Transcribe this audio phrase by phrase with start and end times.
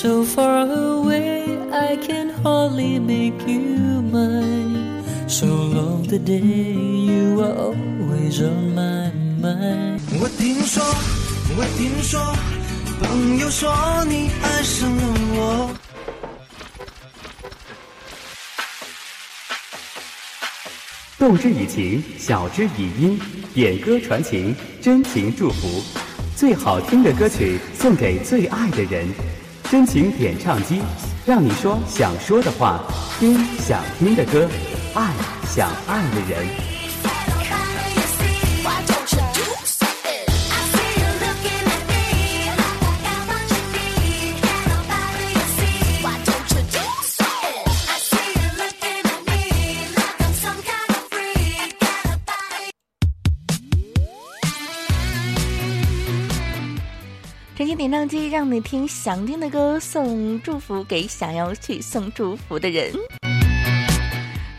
[0.00, 5.04] so far away I can hardly make you mine.
[5.28, 10.00] So long the day you are always on my mind.
[10.18, 10.82] 我听说，
[11.54, 12.34] 我听说，
[13.02, 13.70] 朋友说
[14.08, 15.02] 你爱上了
[15.34, 15.70] 我。
[21.18, 23.20] 动之以情，晓之以音，
[23.52, 25.82] 点歌传情，真情祝福。
[26.34, 29.06] 最好听的歌曲送给最爱的人，
[29.70, 30.82] 真情点唱机，
[31.24, 32.80] 让你说想说的话，
[33.20, 34.48] 听想听的歌，
[34.94, 35.12] 爱
[35.46, 36.69] 想爱的人。
[57.80, 62.92] 点唱机让你听想听的歌，送祝福给想要去送祝福的人。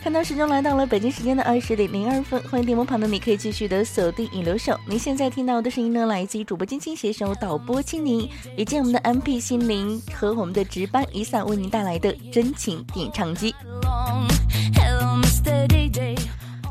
[0.01, 4.75] 看到时钟来到了北京时间的二十点零二分，欢迎电幕旁的你可以继续的锁定引流手。
[4.87, 8.27] 您现在听到的声音呢，来自于主播金青携手导播青柠，
[8.57, 13.53] 以及我们的 MP 心灵和我们的值班雨伞为您带来的真情点唱机。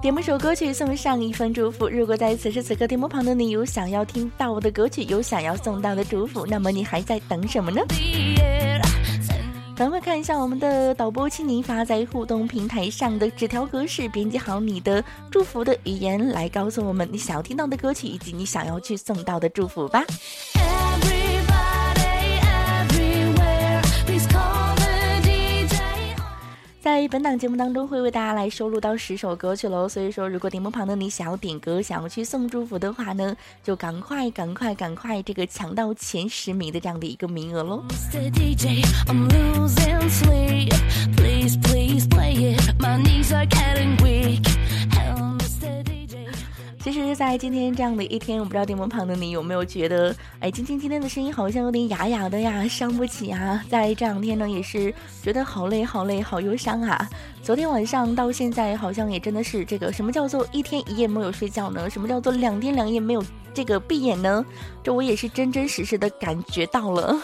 [0.03, 1.87] 点播首歌曲送上一份祝福。
[1.87, 7.83] 如果在此时此刻点播旁的你有想要听到的歌曲，有想要送到的祝福，那么你还在等什么呢？
[9.77, 20.03] 赶快看一下我们的导播青柠发在互动平台上的纸条格式，编辑好你的祝福的语言，来告诉我们你想要听到的歌曲以及你想要去送到的祝福吧。
[27.01, 29.89] 在本档节目当中，会为大家来收录到十首歌曲喽。
[29.89, 33.35] 所以说，如果屏幕旁的你想要点歌、想要去送祝福的话呢，
[33.65, 37.83] 就赶快、赶快、赶快，这个抢到前十名的这样的一个名额喽。
[46.83, 53.63] 其实，在今天这样的一天，我不知道电波旁的你有没有觉得，哎，晶晶今天的声音好像有点哑哑的呀，伤不起啊。
[53.69, 54.93] 在这两天呢，也是
[55.23, 57.07] 觉得好累、好累、好忧伤啊。
[57.43, 61.91] 昨天晚上到现在，好像也真的是这个什么叫做一天一夜没有睡觉呢？
[61.91, 64.43] 什么叫做两天两夜没有这个闭眼呢？
[64.83, 67.15] 这我也是真真实实的感觉到了。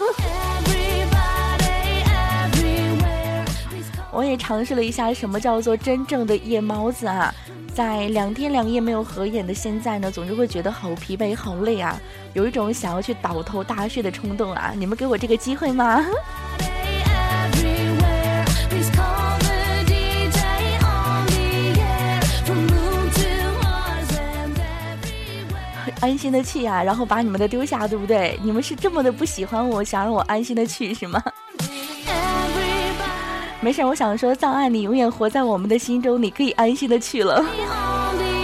[4.13, 7.35] 我也尝试了一下什么叫做真正的夜猫子啊。
[7.77, 12.01] 在两天两夜没有合眼的现在呢，总是会觉得好疲惫、好累啊，
[12.33, 14.73] 有一种想要去倒头大睡的冲动啊！
[14.75, 16.03] 你们给我这个机会吗？
[26.01, 28.41] 安心的去啊，然后把你们的丢下，对不对？
[28.43, 31.23] 你们是这么的不喜欢我，想让我安心的去是吗？
[33.67, 37.45] 没事，我想说，葬爱你永远活在我们的心中，你可以安心的去了。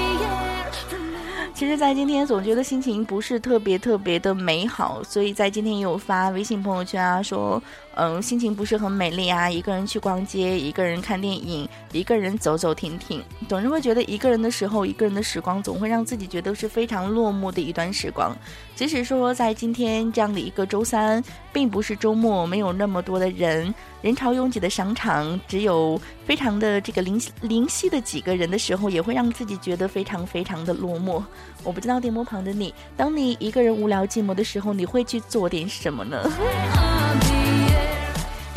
[1.54, 7.62] 其实，在今天总觉得心情不是特别特别的美好，所以在今天也有发微信朋友圈啊，说。
[7.94, 18.36] 嗯，心情不是很美丽啊，一个人去逛街，一个人看电影，一个人走走停停，总是会觉得一个人的时候，一个人的时光总会让自己觉得是非常落寞的一段时光。
[18.74, 21.22] 即使说在今天这样的一个周三，
[21.52, 31.22] 并不是周末，没有那么多的人，人潮拥挤的商场，只有非常的这个零零稀的几个人的时候，也会让自己觉得非常非常的落寞。
[31.62, 36.18] 我不知道电幕旁的你，当你一个人无聊寂寞的时候，你会去做点什么呢？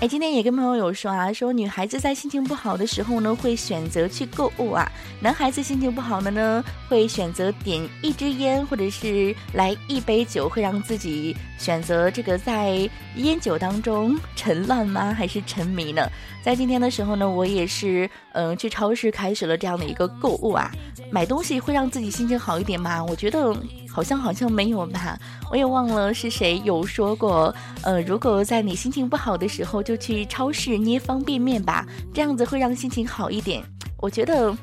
[0.01, 4.85] 哎，今天也跟朋友有说啊，说女孩子在心情不好的时候呢，会选择去购物啊；
[5.21, 15.13] 男孩子心情不好的呢，会选择点一支烟，或者是来一杯酒，会让自己选择这个在烟酒当中沉乱吗？
[15.13, 16.05] 还是沉迷呢？
[16.43, 20.69] 在今天的时候呢，我也是嗯去超市开始了这样的一个购物啊。
[21.09, 23.01] 买东西会让自己心情好一点吗？
[23.05, 23.55] 我觉得。
[23.95, 25.17] 好像好像没有吧，
[25.49, 33.63] 我也忘了是谁有说过，呃，如果在你心情不好的时候，就去超市捏方便面吧，这样子会让心情好一点。
[34.01, 34.53] 我觉得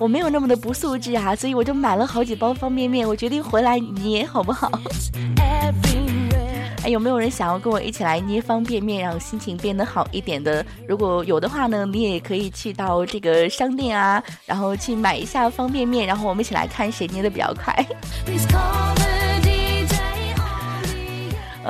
[0.00, 4.68] 我没有那么的不素质啊，所以我就买了好几包方便面，我决定回来捏，好不好？
[6.82, 10.64] 哎，有没有人想要跟我一起来捏方便面，让心情变得好一点的？
[10.88, 17.86] 如果有的话呢，你也可以去到这个商店啊，然后去买一下方便面，然后我们一起来看谁捏的比较快。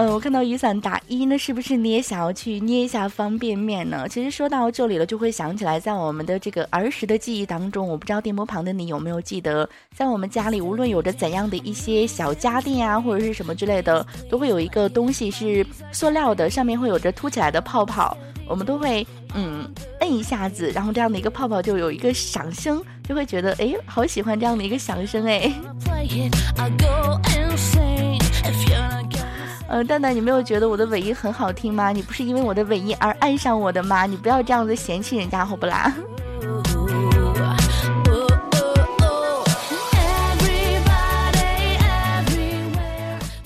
[0.00, 4.08] 呃，我看到雨伞打一，那是不是你也想要去捏一下方便面呢？
[4.08, 18.16] 其实说到这里了，就会想起来，在我们的这个儿时的记忆当中，我不知道电波旁的你有没有记得，在我们家里，无论有着怎样的一些小家电啊，或者是什么之类的，都会有一个东西是塑料的，上面会有着凸起来的泡泡，
[18.48, 19.70] 我们都会嗯
[20.00, 25.52] 摁一下子，然后这样的一个泡泡就有一个响声，就会觉得哎，好喜欢这样的一个响声哎。
[29.72, 31.92] 嗯，蛋蛋，你没有觉得我的尾音很好听吗？
[31.92, 34.04] 你不是因为我的尾音而爱上我的吗？
[34.04, 35.94] 你不要这样子嫌弃人家，好不啦？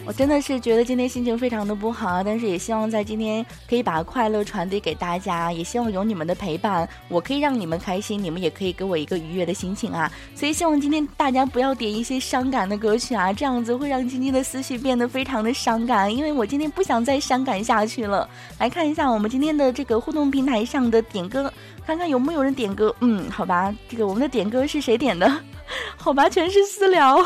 [0.06, 10.12] 我真的是觉得今天心情非常的不好，但是也希望在今天可以把快乐传递给大家，也希望有你们的陪伴，我可以让你们开心，你们也可以给我一个愉悦的心情啊！
[10.34, 18.28] 所以希望今天大家不要点一些伤感的歌曲啊，这样子会让今天的思绪变得非常的伤感，因为我今天不想再伤感下去了。
[18.58, 21.50] 来看一下我们今天的这个互动平台上的点歌，
[21.86, 22.94] 看看有没有人点歌。
[23.00, 25.40] 嗯，好吧，这个我们的点歌是谁点的？
[25.96, 27.18] 好吧，全是私聊。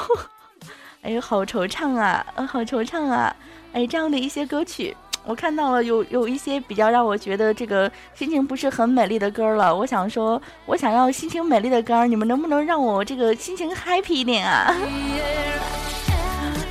[1.08, 3.34] 哎，好惆怅啊，呃，好惆怅啊！
[3.72, 4.94] 哎，这样的一些歌曲，
[5.24, 9.74] 我看到了有有一些比较让我觉得这个心情不是很美丽的歌了。
[9.74, 14.76] 我想说，我想要心情美丽的歌，你们能不能让我这个心情 happy 一点啊？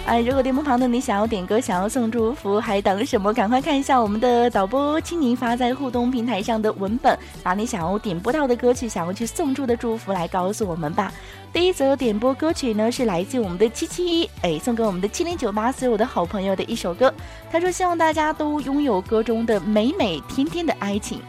[0.05, 3.33] 哎，如果电波旁的你想要点歌，想要送祝福，还等什么？
[3.33, 11.11] 赶快看一下我们的导播青柠发在互动平台上的文本，把你想要点播到的歌曲，想要去送出的祝福来告诉我们吧。
[11.57, 17.11] 第一则点播歌曲呢，是来自我们的七七，哎，送给我们的七零九八所有的好朋友的一首歌。
[17.49, 21.19] 他说希望大家都拥有歌中的美美甜甜的爱情。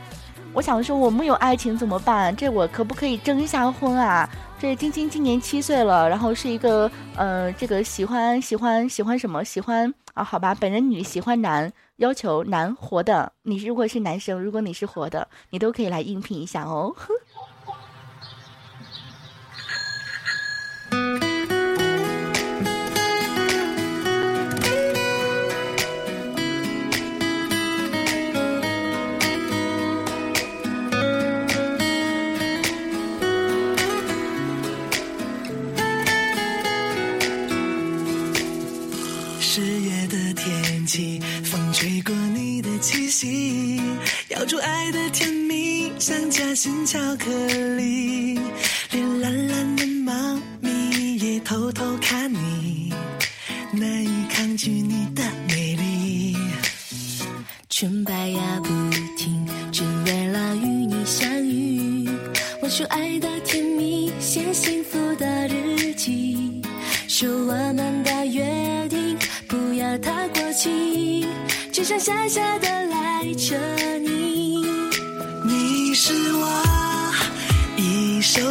[0.53, 2.37] 我想说，我没有爱情怎么办？
[2.37, 4.29] 这我可不可以征一下婚啊？
[4.59, 9.43] 这晶晶今年七岁了，然后是一个呃，这个喜欢喜欢喜欢什么？
[9.43, 10.23] 喜欢啊？
[10.23, 13.33] 好吧，本人女，喜欢男，要求男活的。
[13.45, 16.95] 你如果是男生，如果你是活的，你都可以来应聘一下哦。
[42.79, 43.81] 气息
[44.29, 47.29] 咬住爱的甜蜜，像夹心巧克
[47.77, 48.39] 力，
[48.93, 52.28] 连懒懒的猫咪也偷偷看
[71.89, 73.57] 上下下的来着
[74.01, 74.63] 你。
[75.43, 76.63] 你是我
[77.79, 78.43] 一首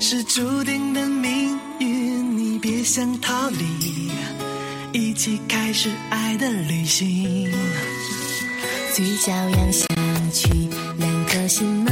[0.00, 4.10] 是注定的命运，你别想逃离，
[4.92, 7.50] 一起开始爱的旅行。
[8.92, 9.86] 嘴角扬下
[10.32, 10.48] 去，
[10.98, 11.84] 两颗心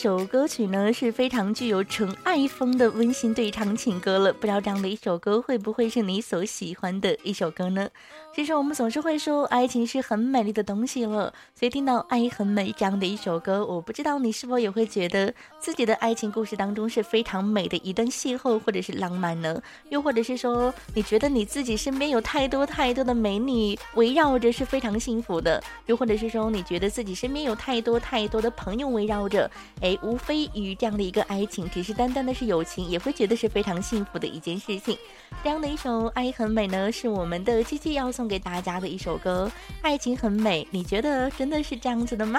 [0.00, 4.32] 首歌曲呢，是非常具有纯爱风的温馨对唱情歌了。
[4.32, 7.88] 不知道这样的一首歌会不会是你所喜欢的一首歌呢？
[8.38, 11.34] 其实我们总是会说，爱情是很美丽的东西了。
[11.56, 19.60] 所以听到《爱很美》这样的一首歌，我不知道你是否也会觉得自己的爱情故事当中是非常美的一段邂逅，或者是浪漫呢？
[19.88, 25.60] 又或者是说，你觉得你自己身边有太多太多的美女围绕着，是非常幸福的？
[25.86, 34.96] 又或者是说，你觉得自己身边有太多太多的朋友围绕着，哎，无非与这样的一个爱情，只是单单的是友情，也会觉得是非常幸福的一件事情。
[35.42, 39.50] 这样的一首《爱很美》呢，是我们的七七要送给大家的一首歌。
[39.82, 42.38] 爱情很美，你觉得真的是这样子的吗？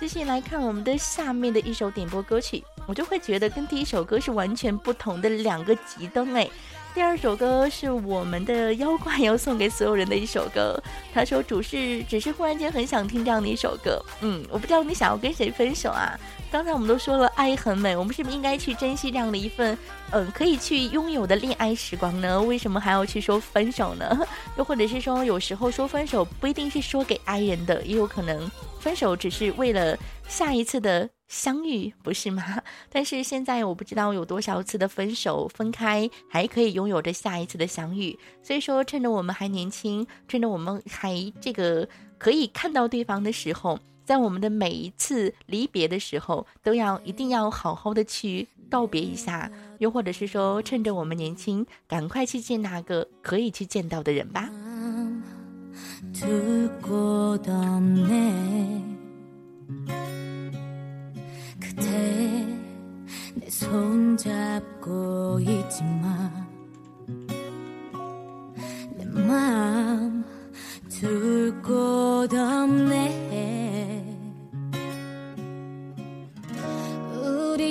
[0.00, 6.48] 继续来看我们的下面的一首点播歌曲，我就会觉得跟第一首歌是完全不同的两个极端哎。
[6.94, 10.82] 第二首歌是我们的妖怪要送给所有人的一首歌。
[11.12, 16.18] 他说：“主是只是忽然间很想听这样的一首歌。”嗯，我不知道你想要跟谁分手啊？
[16.50, 19.76] 刚才我们都说了，爱很美，我们是不是应该去珍惜这样的一份，
[20.10, 22.40] 嗯，可以去拥有的恋爱时光呢？
[22.40, 24.18] 为什么还要去说分手呢？
[24.56, 28.50] 又或者是说，有时候说分手不一定是说给爱人的，也有可能
[28.80, 29.98] 分手只是为了
[30.28, 32.42] 下一次的相遇，不是吗？
[32.90, 38.18] 但是现在我不知道有多少次的分手分开，还可以拥有着下一次的相遇。
[38.42, 41.86] 所以说，趁着我们还年轻，趁着我们还这个
[42.16, 43.78] 可以看到对方的时候。
[44.06, 54.48] 在我们的每一次离别的时候，都要一定要好好的去告别一下，又或者是说，趁着我们年轻，赶快去见那个可以去见到的人吧。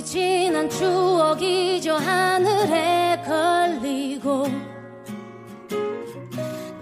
[0.06, 4.46] 지난 추억이 저 하늘에 걸리고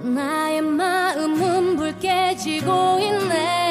[0.01, 3.62] 나의 마음은 붉게 지고 있네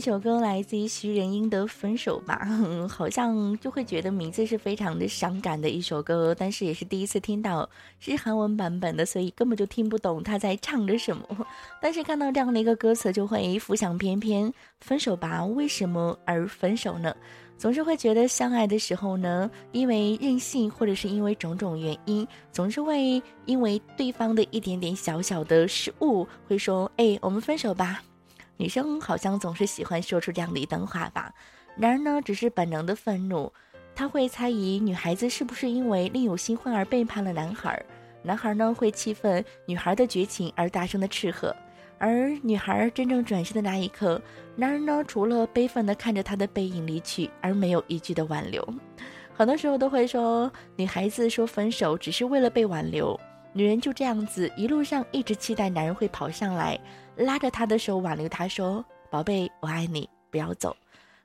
[0.00, 2.40] 一首歌来自于徐仁英的《分手吧》，
[2.88, 11.22] 好像就会觉得名字是非常的伤感的一首歌，但是也是第一次听到是韩文版本的，所以根本就听不懂他在唱着什么。
[11.82, 14.50] 但是看到这样的一个歌词，就会浮想翩翩。
[14.80, 17.14] 分手吧，为什么而分手呢？
[17.58, 28.02] 总是会觉得相爱的时候呢，因为任性或者是因为种种原因，总是会因为对方的一点点小小的失误，会说：“哎，我们分手吧。”
[28.60, 31.32] 女生好像总是喜欢说出这样的一段话吧，
[31.78, 33.50] 然而呢，只是本能的愤怒，
[33.94, 37.82] 他会猜疑女孩子是不是因为另有新欢而背叛了男孩，
[38.22, 41.56] 男孩呢会气愤女孩的绝情而大声的斥喝，
[41.96, 44.20] 而女孩真正转身的那一刻，
[44.54, 48.62] 男人呢除了悲愤的看着她的背影离去，而没有一句的挽留，
[49.34, 53.18] 很多时候都会说女孩子说分手只是为了被挽留，
[53.54, 56.78] 女人就这样子一路上一直期待男人会跑上来。
[57.20, 60.74] 拉着他的手挽留他，说：“宝贝，我爱你，不要走。”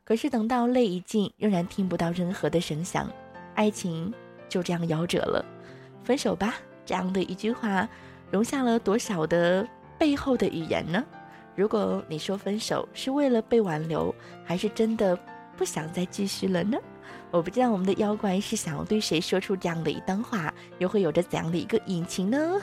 [0.04, 3.10] 可是等到泪一尽，仍然听不到任何的声响，
[3.56, 4.14] 爱情
[4.50, 5.44] 就这样夭折了。
[6.04, 6.56] 分手吧，
[6.86, 7.88] 这样的一句话，
[8.30, 11.04] 容下了多少的背后的语言呢？
[11.56, 15.18] 如果你说分手是为了被挽留，还是真的
[15.56, 16.78] 不想再继续了呢？
[17.32, 22.62] 我不知道我们的妖怪是想要对谁说出这样的一段话，又会有着怎样的一个隐情呢？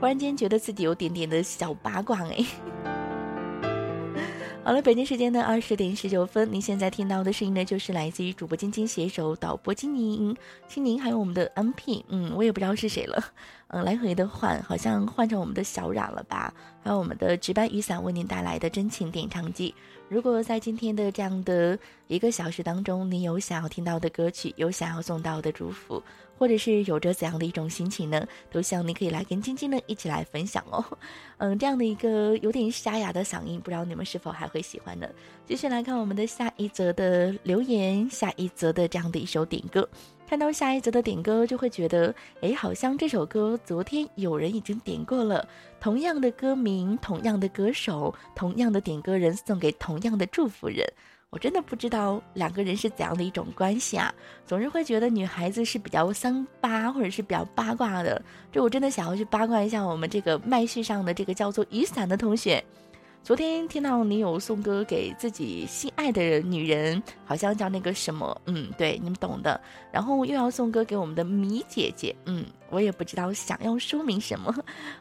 [0.00, 2.44] 忽然间觉得自己有点点的小八卦哎。
[4.64, 10.36] 好了，北京时间的二十点十九分，您现在听到的声音呢，就是来自于主播晶晶携手导播金宁、
[10.68, 13.32] 青宁，还有我们的 M P，嗯，我也不知道是谁了，
[13.68, 16.52] 嗯，来回的换，好像换成我们的小冉了吧？
[16.82, 19.74] 还有我们的值班雨伞为您带来的真情点唱机。
[20.08, 26.02] 如果在今天的这样的一个小时当中，你有想要听到的歌曲，有想要送到的祝福。
[26.38, 28.24] 或者是有着怎样的一种心情呢？
[28.48, 30.84] 都希望你可以来跟晶晶呢一起来分享哦。
[31.38, 35.08] 嗯，这样的一个有点沙哑的嗓音，不知道你们是否还会喜欢呢？
[35.44, 39.86] 继续来看我们的下一则的留言，下一则的这样的一首点歌。
[40.28, 45.48] 看到下一则的点歌，就会觉得，哎，好像这首歌昨天有人已经点过了，
[45.80, 50.86] 同样的歌名，同样的歌手，同样的点歌人，送给同样的祝福人。
[51.30, 54.14] 我真的不知道两个人是怎样的一种关系啊！
[54.46, 58.20] 总是会觉得女孩子是比较三八或者是比较八卦的，
[58.52, 62.62] 这我真的想要去八卦一下我们这个麦序上的这个叫做雨伞的同学。
[63.22, 69.60] 昨天听到你有送歌给自己心爱的人女人，好像叫那个什么，嗯，对，你们懂的。
[69.92, 74.54] 然后又要送歌给我们的米姐姐，嗯，我也不知道想要说明什么，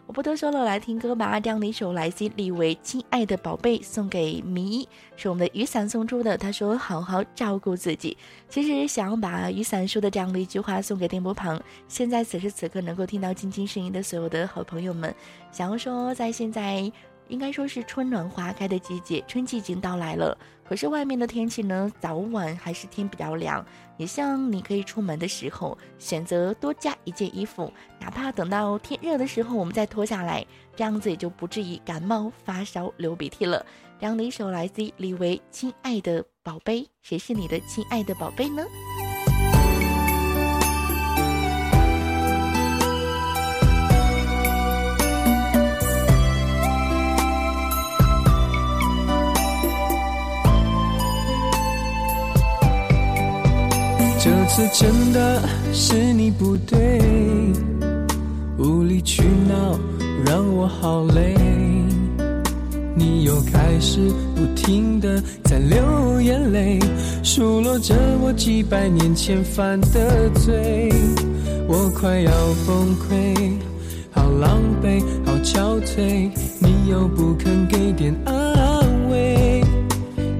[0.08, 1.39] 我不多说了，来听歌吧。
[1.39, 6.38] 这样的一首来自李维《亲爱的宝贝》送给米，是我们的雨伞送出的。
[6.38, 8.17] 他说：“好好照顾自己。”
[8.49, 15.15] 其实想要把雨伞说的这样的一句话送给电波旁，现在此时此刻能够听到晶晶声音的所有的好朋友们，
[15.49, 16.91] 想要说在现在。
[17.29, 20.37] 应该说是春暖花开的季节，春季已经到来了。
[20.63, 23.65] 可是外面的天气呢，早晚还是天比较凉。
[23.97, 33.65] 也像你可以出门的时候，选择多加一件衣服，哪怕等到天热的时候，我们再脱下来，这样子也就不至于感冒发烧流鼻涕了。
[33.99, 38.63] 这样的一首来自李维《亲爱的宝贝》，谁是你的亲爱的宝贝呢？
[54.58, 55.39] 次真的
[55.72, 57.00] 是你不对，
[58.58, 59.78] 无理取闹
[60.26, 61.36] 让我好累。
[62.96, 64.00] 你又开始
[64.36, 66.80] 不停的在流眼泪，
[67.22, 70.91] 数落着我几百年前犯的罪。
[71.67, 72.32] 我快要
[72.65, 73.52] 崩溃，
[74.10, 79.63] 好狼狈，好憔悴，你又不肯给点安慰。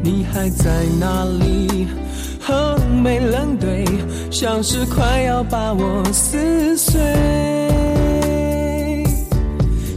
[0.02, 1.86] 你还在哪里？
[2.48, 3.84] 横眉冷对，
[4.32, 6.98] 像是快要把我撕碎。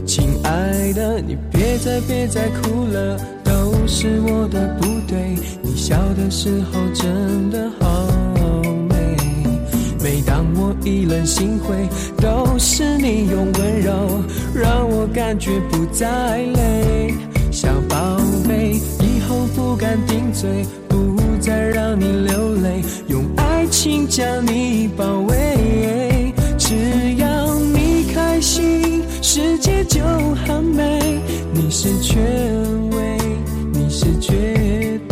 [0.05, 5.37] 亲爱的，你别再别再哭了，都是我的不对。
[5.61, 8.05] 你笑的时候真的好
[8.89, 9.15] 美，
[10.03, 11.87] 每当我意冷心灰，
[12.17, 13.93] 都是你用温柔
[14.53, 17.13] 让我感觉不再累。
[17.49, 20.65] 小宝贝，以后不敢顶嘴。
[21.41, 26.31] 再让你流泪，用爱情将你包围。
[26.55, 30.01] 只要你开心，世界就
[30.45, 31.19] 很美。
[31.51, 32.21] 你是权
[32.91, 33.17] 威，
[33.73, 35.10] 你是绝对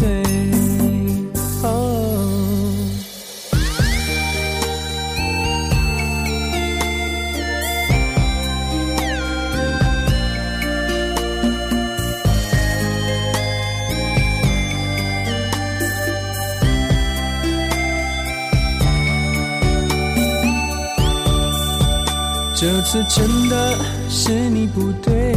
[22.91, 22.91] 对。
[22.91, 23.78] 是真的
[24.10, 25.36] 是你不对，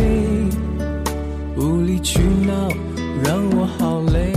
[1.55, 2.67] 无理取闹
[3.23, 4.33] 让我好累。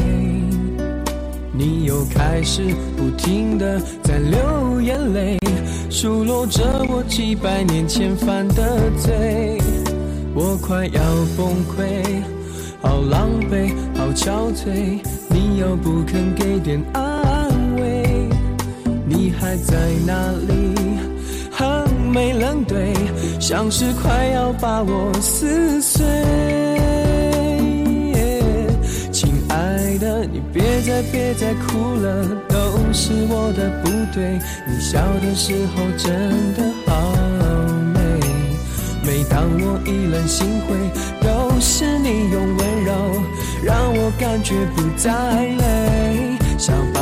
[1.53, 2.61] 你又开始
[2.97, 5.39] 不停的在流眼泪，
[5.89, 9.59] 数落着我几百年前犯的罪，
[10.33, 11.01] 我快要
[11.37, 12.03] 崩溃，
[12.81, 14.99] 好狼狈，好憔悴，
[15.29, 18.27] 你又不肯给点安慰，
[19.07, 19.73] 你还在
[20.05, 20.94] 哪里？
[22.15, 22.93] 没冷对，
[23.41, 26.05] 像是快要把我撕碎。
[29.11, 32.55] 亲爱的，你别再别再哭了，都
[32.93, 34.39] 是我的不对。
[34.65, 37.11] 你笑的时候真的好
[37.93, 37.99] 美，
[39.03, 40.73] 每当我意乱心灰，
[41.19, 42.93] 都是你用温柔
[43.61, 46.37] 让我感觉不再累。
[46.57, 47.01] 小宝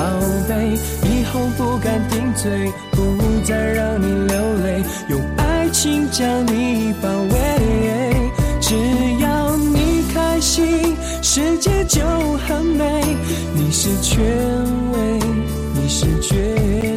[0.49, 0.73] 贝，
[1.07, 8.31] 以后不敢顶嘴，不再让你流泪，用爱情将你包围。
[8.61, 8.75] 只
[9.21, 12.01] 要你开心，世界就
[12.47, 13.03] 很美。
[13.53, 14.23] 你是权
[14.93, 15.19] 威，
[15.73, 16.92] 你是绝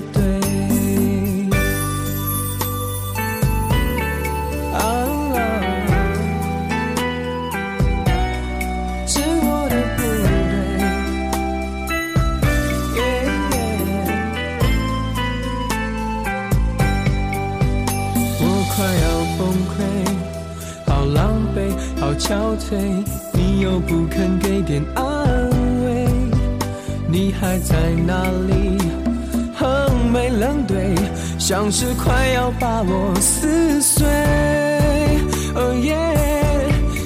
[22.37, 25.05] 憔悴，你又不肯给点安
[25.83, 26.07] 慰，
[27.09, 27.75] 你还在
[28.07, 28.77] 那里？
[29.55, 30.94] 横眉冷对，
[31.38, 34.07] 像是快要把我撕碎。
[35.55, 35.96] 哦耶，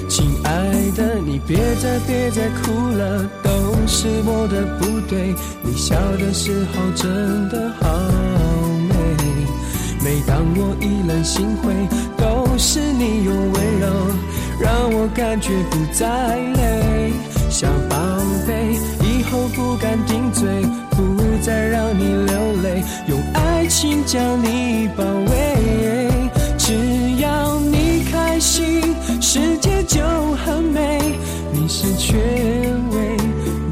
[0.08, 0.50] 亲爱
[0.96, 3.50] 的，你别再别再哭了，都
[3.86, 5.32] 是我的不对。
[5.62, 7.86] 你笑的时候真的好
[8.88, 8.94] 美，
[10.02, 11.72] 每当我意乱心灰，
[12.16, 13.86] 都是你用温柔
[14.60, 17.12] 让我感觉不再累。
[17.48, 17.96] 小宝
[18.46, 20.46] 贝，以后不敢顶嘴，
[20.90, 26.30] 不再让你流泪，用爱情将你包围。
[26.58, 30.00] 只要你开心，世界就
[30.44, 31.00] 很美。
[31.52, 32.20] 你是权
[32.92, 33.16] 威，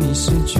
[0.01, 0.59] 你是绝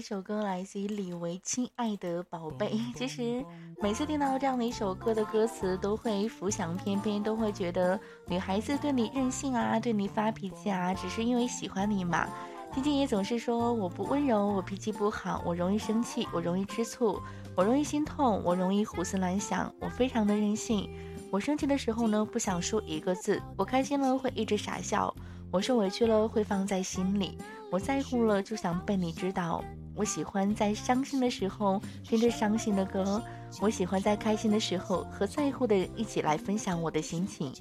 [0.00, 2.68] 一首歌来自于李维《亲爱的宝贝》。
[2.96, 3.44] 其实
[3.82, 12.26] 每次听到这样的一首歌的歌词，都会浮想翩翩，都会觉得女孩子对你任性啊，对你发脾气啊，只是因为喜欢你嘛。
[12.72, 17.20] 晶晶也总是说我不温柔，我脾气不好，我容易生气，我容易吃醋，
[17.54, 20.88] 我容易心痛，我容易胡思乱想，我非常的任性。
[21.30, 25.14] 我生气的时候呢，不想说一个字；我开心了会一直傻笑；
[25.52, 27.36] 我受委屈了会放在心里；
[27.70, 29.62] 我在乎了就想被你知道。
[29.94, 33.22] 我喜欢在伤心的时候听着伤心的歌，
[33.60, 37.52] 我喜欢在开心的时候和在乎的人一起来分享我的心情。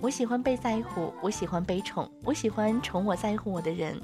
[0.00, 3.98] 我喜欢被在乎，我喜欢被宠，我喜欢宠我在乎我的人。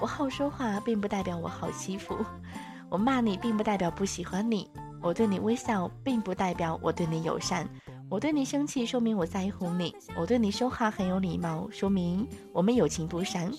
[0.00, 2.16] 我好说话，并不代表我好欺负；
[2.90, 4.66] 我骂你，并不代表不喜欢你；
[5.00, 7.68] 我对你微笑，并不代表我对你友善。
[8.10, 13.52] 我对你生气，说明我在乎你；我对你说话很有礼貌，说明我们友情不散。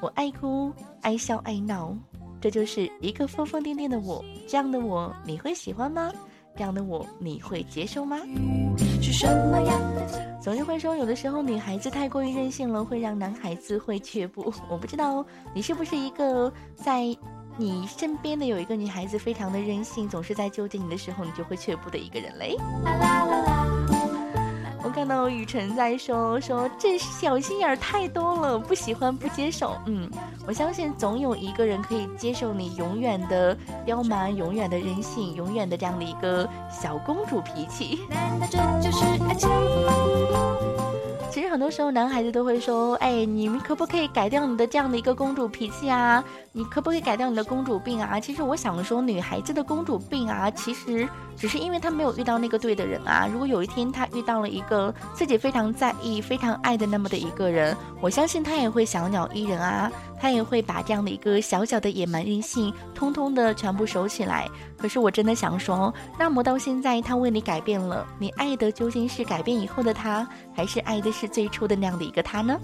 [0.00, 1.94] 我爱哭，爱笑，爱闹，
[2.40, 4.24] 这就是一个疯疯癫癫的我。
[4.46, 6.10] 这样的我，你会喜欢吗？
[6.56, 8.18] 这样的我，你会接受吗？
[9.00, 10.38] 是什么样的？
[10.42, 14.52] 总是会说，有的时候女孩子太过于任性了，会让男孩子会却步。
[14.68, 15.24] 我不知道
[15.54, 17.04] 你是不是一个在
[17.56, 22.56] 你身边的有一个女孩子非常的任性，总是在纠结你的时候，你就会却步的一个人嘞。
[22.84, 23.59] 啦啦啦啦。
[23.59, 23.59] 我
[25.00, 29.74] 看到雨辰在说说这小心眼儿太多了，不喜欢不接受。
[29.86, 30.06] 嗯，
[30.46, 38.00] 我相信总有一个人可以接受你永远的刁蛮、永远的任性、永远的这样的一个小公主脾气。
[38.10, 39.48] 难道这就是爱情？
[41.30, 46.22] 其实很多时候，男孩子都会说：“哎，你们可不可以改掉你的这样的一个公主脾气啊？
[46.50, 53.28] 你可不可以改掉你的公主病啊？”其实我想说，女孩子的公主病啊，其实只是因为她没有遇到那个对的人啊。
[53.32, 59.90] 如果有一天她遇到了一个自己非常在意、非常爱的那么的一个人，我相信她也会小鸟依人啊，
[60.20, 64.46] 他也会把这样的一个小小的野蛮任性，通通的全部收起来。
[64.76, 72.60] 可是我真的想说，那么到现在他为你改变了，你爱的究竟是改变以后的他，还是爱的是最初的那样的一个他呢？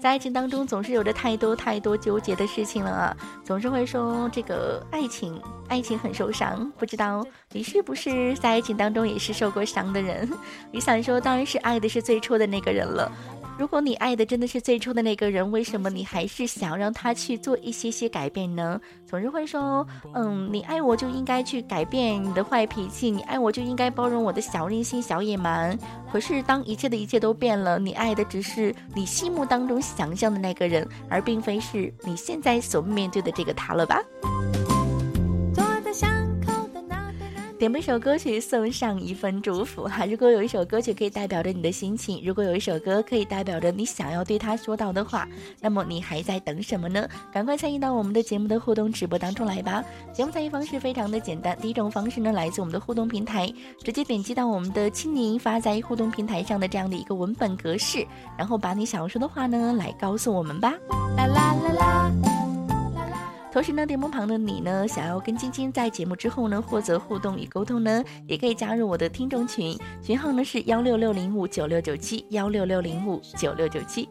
[0.00, 6.72] 在爱情当中总是有着太多太多纠结的事情了啊，总是会说这个爱情，爱情很受伤。
[6.78, 7.22] 不知道
[7.52, 10.26] 你是不是在爱情当中也是受过伤的人？
[10.72, 13.12] 你想说，当然是爱的是最初的那个人了。
[13.60, 18.80] 如果你爱的真的是最初的那个人，为什么你还是想让他去做一些些改变呢？
[19.06, 25.78] 总是会说，嗯，你爱我就应该去改变你的坏脾气，你爱我就应该包容我的小任性、小野蛮。
[26.10, 34.02] 可是当一切的一切都变了，你爱的只是你心目当中想象的那个人，而并非是你现在所面对的这个他了吧？
[37.60, 40.06] 点播一首歌曲，送上一份祝福哈。
[40.08, 45.28] 如果有一首歌曲可以代表着你的心情，如果有一首歌可以代表着你想要对他说到的话，
[45.60, 47.06] 那么你还在等什么呢？
[47.30, 49.84] 赶快参与到我们的节目的互动直播当中来吧！
[50.10, 53.52] 节目参与方式非常的简单，第一种方式呢，来自我们的互动平台，
[53.84, 58.06] 直接点击到我们的青柠发在互动平台上的这样的一个文本格式，
[58.38, 60.72] 然后把你想要说的话呢，来告诉我们吧。
[61.14, 62.29] 啦啦啦啦。
[63.52, 74.08] 同时呢，电波旁的你呢，想要跟晶晶在节目之后呢，获得互动与沟通呢，也可以加入我的听众群，群号呢是幺六六零五九六九七幺六六零五九六九七。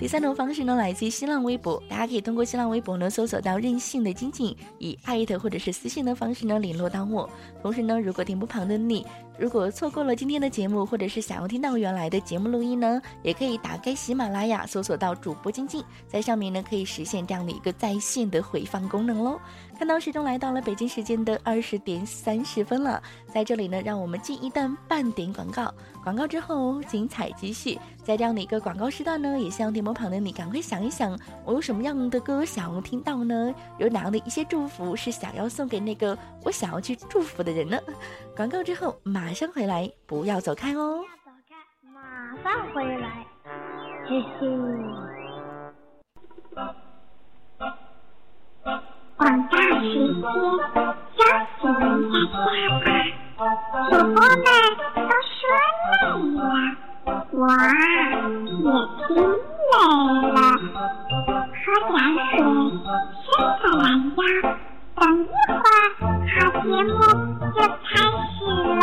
[0.00, 7.28] 第三种方式呢，来自于新浪微博，大家可以通过新浪微博呢搜索到任性的晶晶，以艾特或者是私信的方式呢联络到我。
[7.60, 9.06] 同时呢，如果屏幕旁的你。
[9.38, 19.38] 如果错过了今天的节目，或者是想要听到原来的节目录音呢，也可以打开喜马拉雅，搜索到主播晶晶，在上面呢可以实现这样的一个在线的回放功能喽。
[19.80, 25.72] 看到时钟来到了北京时间的二十点三十分了，在这里呢，让我们进一段半点广告，
[26.04, 27.78] 广告之后精彩继续。
[28.04, 33.54] 在这样的一个广告时段呢，也希望电波旁的你赶快想一想，我有什么样的歌想要听到呢？
[33.78, 36.14] 有哪样的一些祝福是想要送给那个
[36.44, 37.80] 我想要去祝福的人呢？
[38.36, 41.02] 广告之后马上回来，不要走开哦！
[41.24, 41.56] 走开，
[41.90, 43.26] 马上回来，
[44.06, 44.20] 谢
[46.54, 46.89] 谢。
[49.20, 49.52] 广告
[49.82, 50.32] 时间，
[51.14, 51.20] 休
[51.60, 52.88] 息一下下吧。
[53.90, 54.40] 主播们
[54.96, 55.38] 都说
[55.90, 55.92] 累
[56.36, 56.42] 了，
[57.32, 58.00] 我也
[59.06, 59.08] 听
[59.68, 59.72] 累
[60.32, 60.40] 了，
[61.52, 61.92] 喝点
[62.30, 62.32] 水，
[63.20, 63.28] 伸
[63.60, 63.84] 个懒
[64.16, 64.18] 腰，
[64.96, 66.72] 等一会儿好节目
[67.52, 67.88] 就开
[68.24, 68.40] 始
[68.80, 68.82] 喽。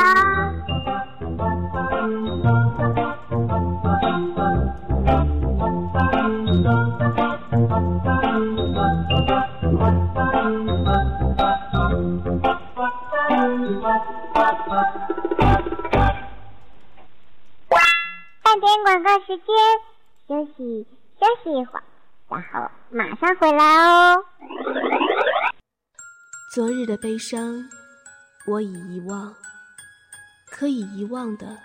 [18.43, 19.45] 半点广告时间，
[20.27, 20.88] 休息
[21.19, 21.84] 休息一会儿，
[22.30, 24.23] 然后马上回来哦。
[26.53, 27.69] 昨日的悲伤，
[28.47, 29.36] 我已遗忘，
[30.49, 31.58] 可以遗忘的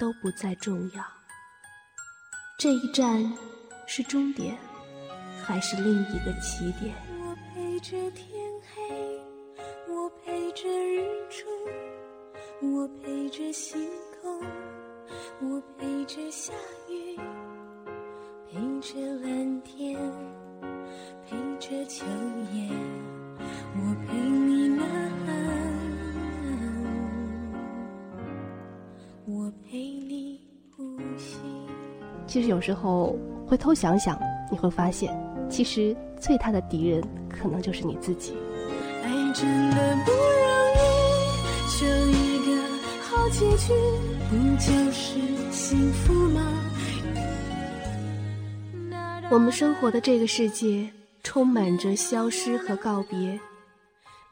[0.00, 1.04] 都不再重要。
[2.58, 3.30] 这一站
[3.86, 4.56] 是终点，
[5.46, 6.94] 还是另一个起点？
[7.20, 8.26] 我陪着天
[8.74, 8.82] 黑，
[9.92, 11.46] 我陪着日出，
[12.66, 13.78] 我陪着星
[14.22, 14.40] 空，
[15.42, 16.52] 我陪着下
[16.88, 17.18] 雨，
[18.50, 20.00] 陪着蓝天，
[21.28, 22.06] 陪着秋
[22.52, 22.68] 叶，
[23.76, 24.82] 我陪你呐
[25.26, 25.32] 喊，
[29.26, 30.40] 我陪你
[30.74, 31.38] 呼吸。
[32.26, 33.14] 其实有时候
[33.46, 34.18] 回头想想，
[34.50, 35.14] 你会发现，
[35.54, 38.34] 其实最大的敌人可能就是你自己。
[39.04, 40.18] 爱真的不容
[40.74, 40.82] 易，
[41.70, 42.50] 求一个
[43.02, 43.72] 好结局，
[44.28, 45.20] 不就是
[45.52, 46.40] 幸福吗？
[49.30, 50.90] 我们生活的这个世界
[51.22, 53.38] 充满着消失和告别，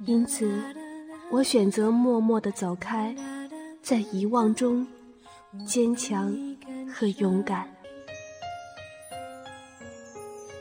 [0.04, 0.50] 因此，
[1.30, 3.14] 我选择默默的走开，
[3.80, 4.84] 在遗忘中
[5.64, 6.36] 坚强
[6.92, 7.71] 和勇敢。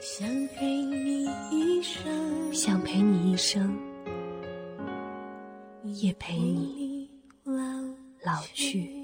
[0.04, 3.78] 想陪你一生，想陪你一生，
[5.84, 7.08] 也陪你
[8.24, 9.01] 老去。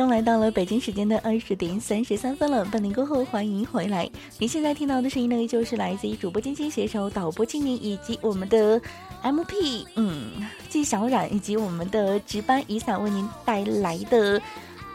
[0.00, 4.08] 钟来到了北京时间的二十点三十三分了，半点过后欢迎回来。
[4.38, 8.80] 您现在听到的声音呢，依旧是来自于主播金星携手导播青年以及我们的
[9.22, 10.30] MP 嗯
[10.70, 14.40] 季小冉以及我们的值班雨伞为您带来的。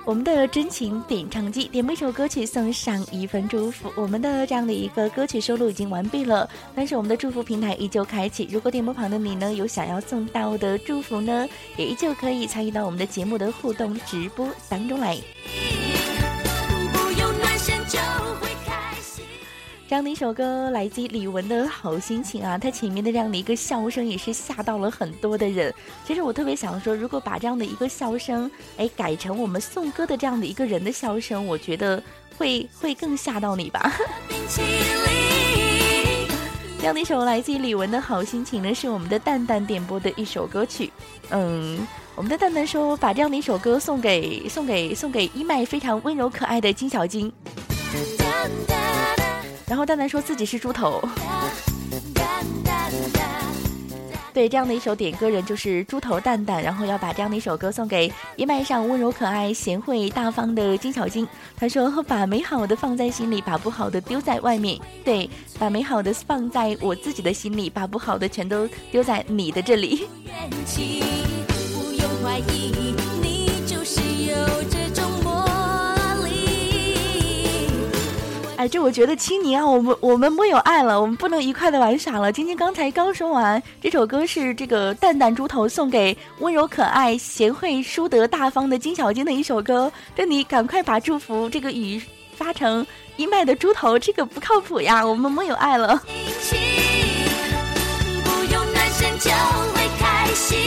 [0.05, 3.91] 我们的真情点唱机点播一首歌曲送上一份祝福。
[3.95, 8.47] 我们的这样的一个歌曲收录已经完毕了，但是我们的祝福平台依旧开启。
[8.51, 15.17] 如果点播旁的你呢有想要送到的祝福呢，也依旧可以参与到我们的节目的互动直播当中来。
[19.95, 25.73] 这样的一首歌来自于李玟的好心情啊，它前面的这样的一个笑声也是吓到了很多的人。
[26.05, 32.03] 其实我特别想说，如果把这样的一个笑声，哎，改成我们颂歌的这样的一个人的笑声，我觉得
[32.38, 33.89] 会会更吓到你吧。
[36.77, 40.91] 这样的一首来自于李玟的好心情呢，是我们的蛋蛋点播的一首歌曲。
[41.29, 47.31] 嗯，我们的蛋蛋说，把这样的一首歌送给送给送给一麦非常温柔可爱的金小金。
[49.67, 51.01] 然后蛋蛋说自己是猪头。
[54.34, 61.25] 对，这样的一首点歌人就是猪头蛋蛋，然后要把这样的一首歌送给一脉上温柔可爱、贤惠大方的金小金。
[61.56, 64.78] 他说：“把美好的放在心里，把不好的丢在外面。
[65.06, 70.06] 对，把美好的放在我自己的心里，把不好的全都丢在你的这里。
[70.28, 74.36] 不用怀疑，你就是有
[78.65, 82.32] 哎，这我觉得青柠啊，我们我们没有爱了，我们不能愉快的玩耍了。
[82.32, 89.91] 晶晶刚才刚说完，这首歌是这个蛋蛋猪头送给温柔可爱、贤惠淑德大方的金小金的一首歌。
[90.16, 92.01] 这你赶快把祝福这个语
[92.36, 92.84] 发成
[93.18, 96.01] 一麦的猪头，这个不靠谱呀，我们没有爱了。
[98.24, 99.30] 不用暖身就
[99.76, 100.57] 会开心，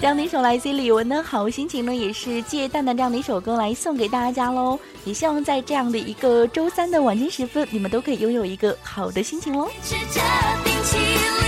[0.00, 4.78] 这样的一首来自于李玟的好心情呢，也是借蛋蛋这样的一首歌来送给大家喽。
[5.04, 9.68] 也希望在这样的一个周三的晚间时分，你们都可以拥有一个好的心情喽。
[9.82, 10.20] 吃着
[10.64, 11.47] 冰淇淋，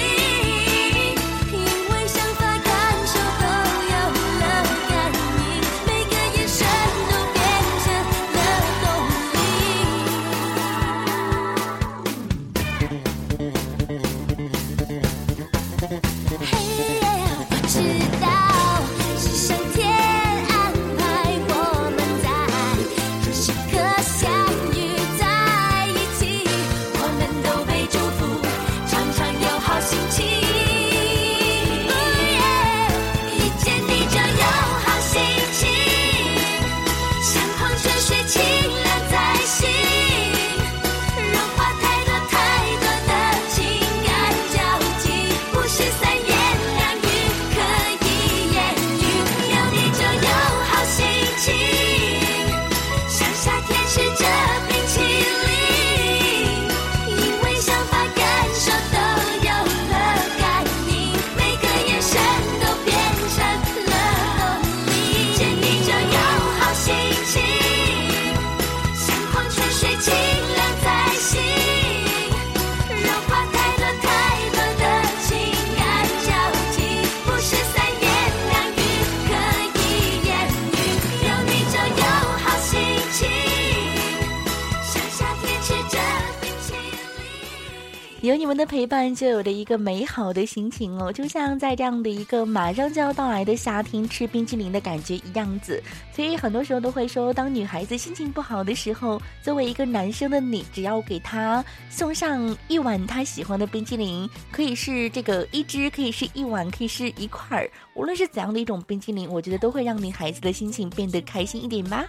[88.23, 95.83] 有你们的陪伴，就有了一个美好的心情哦，就像在这样的一个马上就要到来的夏天吃冰淇淋的感觉一样子。
[96.15, 112.05] 所以很多时候都会说，当女孩子心情不好的时候，作为一个男生的你，只要给她送上一碗她喜欢的冰淇淋，可以是这个一支，可以是一碗，可以是一块儿，无论是怎样的一种冰淇淋，我觉得都会让女孩子的心情变得开心一点吧。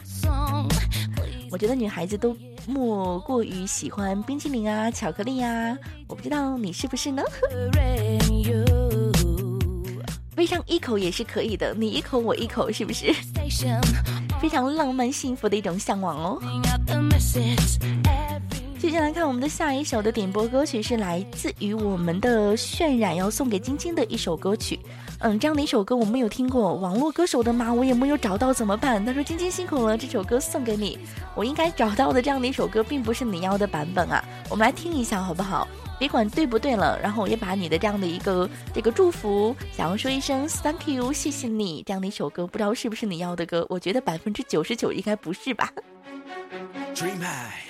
[1.52, 2.36] 我觉得女孩子都
[2.66, 5.78] 莫过于喜欢冰淇淋啊、巧克力啊，
[6.08, 7.22] 我不知道你是不是呢？
[10.38, 13.14] 喂上一口也是可以的，你一口我一口，是不是？
[14.41, 16.41] 非常浪漫幸福的一种向往哦。
[18.80, 24.80] 接下来看我们的下一首的点播歌曲是来自于我们的渲染，要送给晶晶的一首歌曲。
[25.24, 27.72] 嗯，这样的一首歌我没有听过，网络歌手的吗？
[27.72, 29.05] 我也没有找到，怎么办？
[29.05, 30.97] 他说晶晶辛苦了，这首歌送给你。
[31.36, 34.24] 我应该找到的这样的一首歌，并不是你要的版本啊。
[34.49, 35.67] 我们来听一下好不好？
[35.99, 43.63] 别管对不对了，然后我也把你的这样的一个这个祝福，想要说一声 thank you，谢谢你这样的一首歌，不知道是不是你要的歌？
[43.69, 45.72] 我觉得百分之九十九应该不是吧。
[46.95, 47.69] dream high。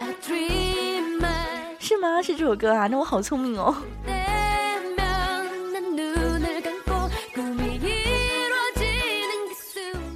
[0.00, 2.20] I dream high 是吗？
[2.20, 2.86] 是这首歌啊？
[2.86, 3.74] 那我好聪明哦。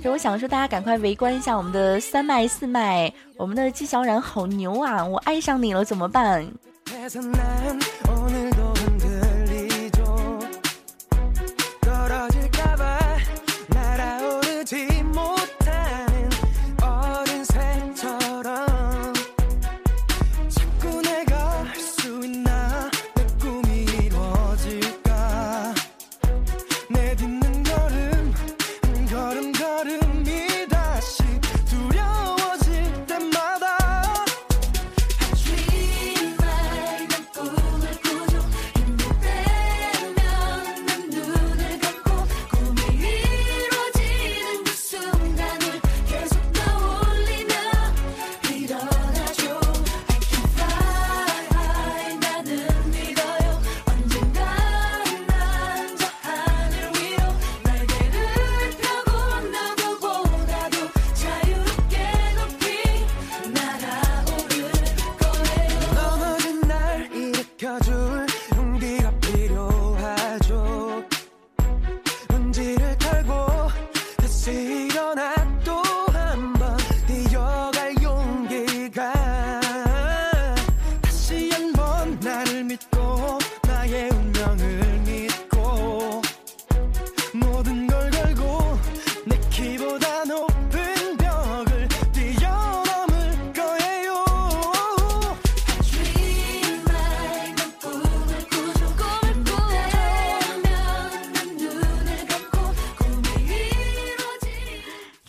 [0.08, 5.04] 我想说，大家赶快围观一下我们的三麦四麦，我们的纪晓冉好牛啊！
[5.04, 6.46] 我爱上你了，怎么办？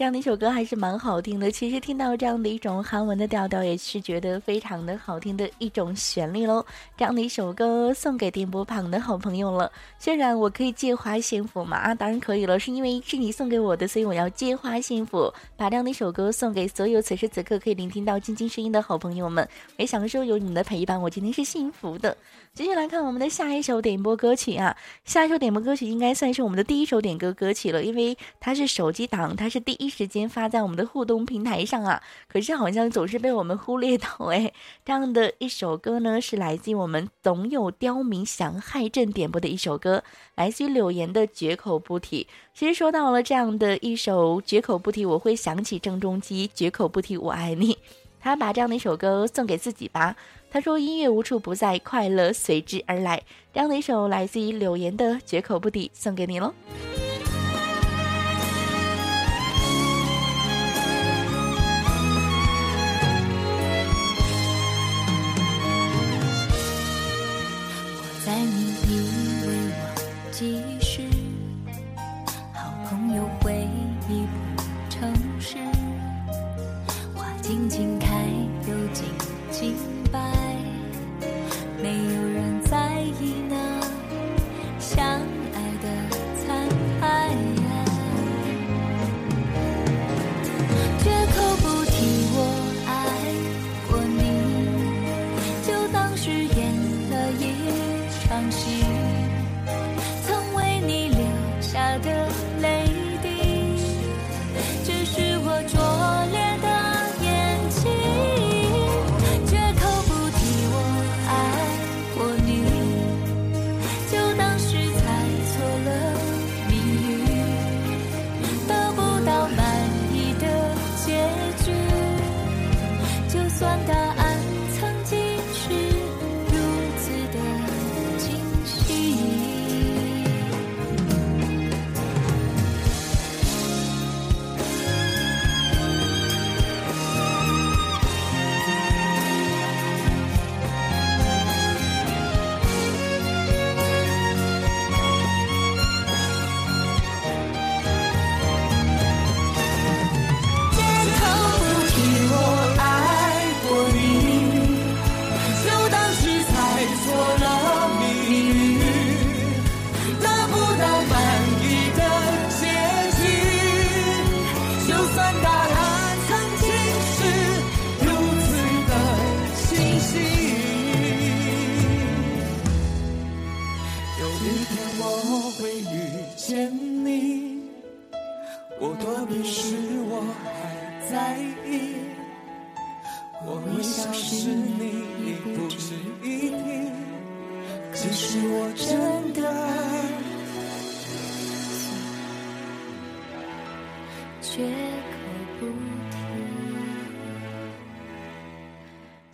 [0.08, 1.52] 样的一首歌还是蛮好听的。
[1.52, 6.66] 其实听到这样的一种韩文的调调，也是觉得非常的好听的一种旋律喽。
[6.96, 9.70] 这样的一首歌送给电波旁的好朋友了。
[10.00, 19.46] 虽然我可以借花献佛嘛，啊，当然可以了，是因为是你送给我的，所以我要借花献佛，把这样的一首歌送给所有此时此刻可以聆听到晶晶声音的好朋友们。
[19.76, 22.16] 也享受有你们的陪伴，我今天是幸福的。
[22.54, 32.02] 继续来看我们的下一首点播歌曲啊，下一首点播歌曲应该算是我们的第一首点歌歌曲了，因为它是手机档，它是第一时间发在我们的互动平台上啊。
[32.28, 34.54] 可是好像总是被我们忽略到哎，
[34.86, 40.04] 这样的一首歌呢，是来自于我们总有刁民想害朕点播的一首歌，
[40.36, 42.28] 来自于柳岩的绝口不提。
[42.54, 47.78] 其实说到了这样的一首绝口不提，我会想起郑中基绝口不提我爱你。
[48.20, 50.16] 他把这样的一首歌送给自己吧。
[50.50, 53.22] 他说：“音乐无处不在，快乐随之而来。”
[53.54, 56.54] 这样的一首来自于柳岩的《绝口不提》送给你喽。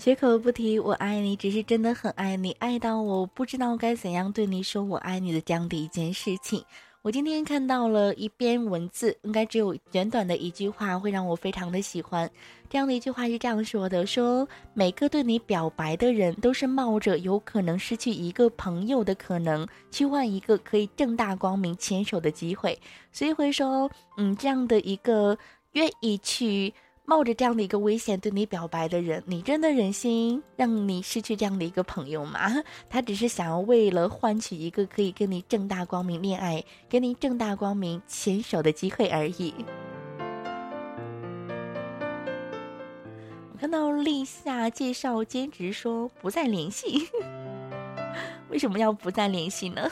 [0.03, 6.61] 绝口不提我爱你，只是真的很爱你，爱到我不知道该怎样对你说我爱你的这样的一件事情。
[7.03, 12.29] 我今天看到了一篇文字，应该只有简短的一句话，会让我非常的喜欢。
[12.69, 22.77] 这样的一句话是这样说的：说每个对你表白的人，都是冒着有可能失去一个朋友的可能，去换一个可以正大光明牵手的机会。
[23.13, 25.37] 所以会说，嗯，这样的一个
[25.71, 26.73] 愿意去。
[27.05, 32.39] 冒着这样的一个危险对你表白的人，你真的忍心让你失去这样的一个朋友吗？
[32.89, 39.53] 他只是想要为了换取一个可以跟你正大光明恋爱、跟你正大光明牵手的机会而已。
[43.51, 47.09] 我看到立夏介绍兼职说不再联系，
[48.49, 49.89] 为什么要不再联系呢？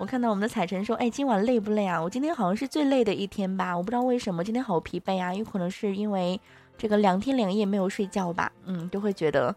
[0.00, 2.00] 我看到我们的彩晨说：“哎，今晚累不累啊？
[2.00, 6.40] 我今天好像是最累的一天吧，我不知道为什么今天好疲惫啊，有可能是因为
[6.76, 9.54] 这个两天两夜没有睡觉吧，嗯，就会觉得，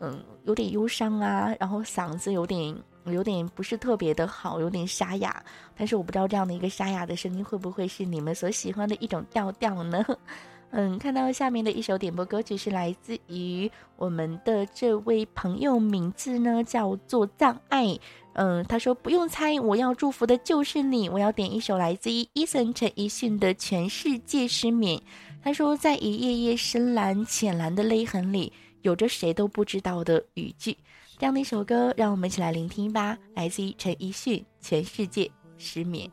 [0.00, 5.40] 嗯，有点忧伤啊，然后嗓子有点有点不是特别的好，有点沙哑。
[5.76, 10.04] 但是我不知道这样的一个沙哑的声音会不会是你们所喜欢的一种调调呢？
[10.76, 17.96] 嗯，看到下面的一首点播歌曲是来自于我们的这位朋友，名字呢叫做葬爱。”
[18.34, 21.08] 嗯，他说不用猜，我要祝福的就是你。
[21.08, 24.98] 我要点一首来自于伊森陈奕迅的《全世界失眠》。
[25.42, 30.76] 他说，在一页页深蓝、浅蓝的泪痕里，有着谁都不知道的语句。
[31.16, 33.16] 这样的一首歌，让我们一起来聆听吧。
[33.34, 36.10] 来自于陈奕迅《全世界失眠》。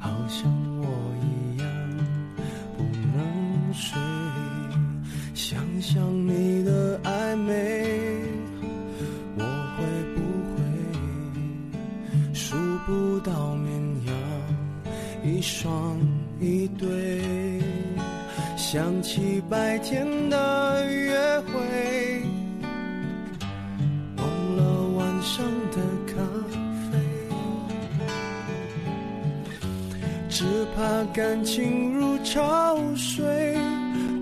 [0.00, 0.50] 好像
[0.80, 0.86] 我
[1.20, 1.66] 一样
[3.14, 3.98] 能睡，
[5.34, 8.23] 想想你的暧昧。
[12.86, 13.72] 不到绵
[14.06, 14.14] 羊，
[15.24, 15.98] 一双
[16.40, 17.22] 一对，
[18.56, 22.22] 想起白天的约会，
[24.16, 24.26] 忘
[24.56, 24.62] 了
[24.96, 26.14] 晚上的咖
[26.90, 26.98] 啡，
[30.28, 30.44] 只
[30.76, 33.24] 怕感情如潮水，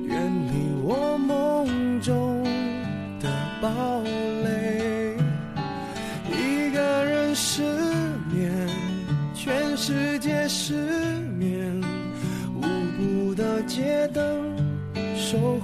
[0.06, 0.52] 远离
[0.84, 2.44] 我梦中
[3.20, 3.28] 的
[3.60, 3.68] 堡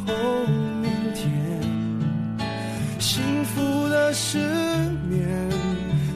[0.08, 0.14] 后
[0.80, 1.28] 明天。
[2.98, 4.38] 幸福的失
[5.06, 5.28] 眠，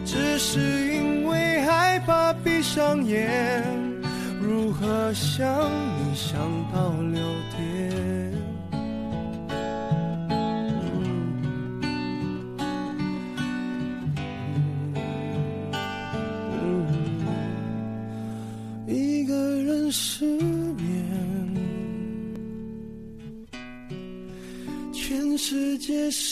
[0.06, 0.58] 只是
[0.94, 3.62] 因为害怕闭上眼。
[4.40, 5.46] 如何想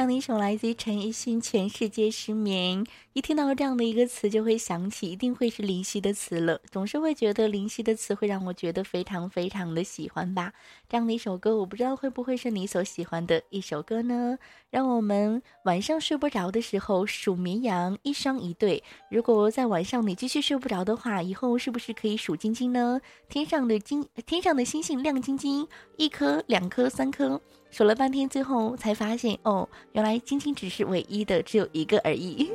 [0.00, 2.82] 样的一首来自于陈奕迅《全世界失眠》，
[3.12, 6.58] 一听到这样的一个词，就会想起一定会是林夕的词了。
[6.70, 10.54] 总是会觉得林夕的词会让我觉得非常非常的喜欢吧。
[10.88, 14.38] 这样的一首歌，我不知道会不会是你所喜欢的一首歌呢？
[14.70, 18.82] 让我们晚上睡不着的时候数绵羊，一双一对。
[19.10, 22.98] 如果在晚上你继续睡不着的话，以后是不是可以数晶晶呢？
[23.28, 27.38] 天上的金，天上的星星亮晶晶，一颗、两颗、三颗，
[27.70, 32.50] 数了半天，最后才发现，哦，原来晶晶只是唯一的，只有一个而已。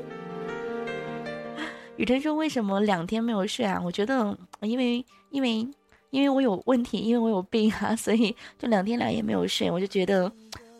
[1.97, 3.81] 雨辰说：“为什么两天没有睡啊？
[3.83, 5.67] 我觉得，因为，因为，
[6.09, 9.71] 因为我有问题，因为我有病啊， 所以就两天两夜没有睡。
[9.71, 10.31] 我就觉得。”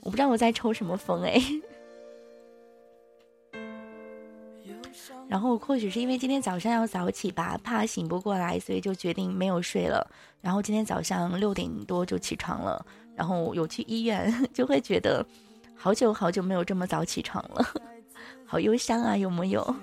[0.06, 1.42] 我不知道我在抽什么风哎，
[5.28, 10.08] 然后或许是因为今天早上要早起吧，怕醒不过来，所以就决定没有睡了。
[10.42, 15.26] 然后今天早上六点多就起床了，然后有去医院， 就会觉得
[15.76, 17.66] 好久好久没有这么早起床了，
[18.46, 19.76] 好忧伤啊，有没有？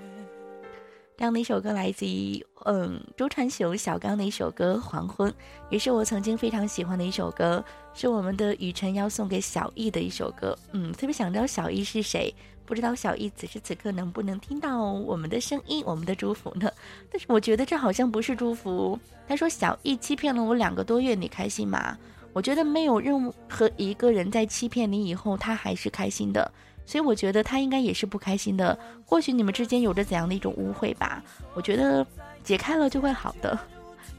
[1.17, 5.31] 这样的一首歌来自于嗯周传雄、小刚的一首歌《黄昏》，
[5.71, 7.65] 也是我曾经非常喜欢的一首歌，
[7.95, 10.59] 是我们的雨辰要送给小易的一首歌。
[10.73, 16.69] 嗯，特别想知道小易是谁，不知道小易此时此刻能不能听到我们的声音、我们的祝福呢？
[17.11, 18.99] 但是我觉得这好像不是祝福。
[19.29, 21.97] 他说小易欺骗了我两个多月，你开心吗？
[22.33, 26.51] 我觉得没有任何一个人在欺骗你以后，他还是开心的。
[26.85, 28.77] 所以我觉得他应该也是不开心的。
[29.07, 31.23] 或许你们之间有着怎样的一种误会吧？
[31.55, 32.05] 我觉得
[32.43, 33.57] 解开了就会好的。